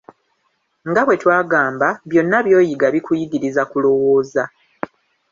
Nga 0.89 1.01
bwe 1.05 1.15
twagamba, 1.21 1.87
byonna 2.09 2.37
by'oyiga, 2.45 2.87
bikuyigiriza 2.95 3.61
kulowooza. 3.71 4.43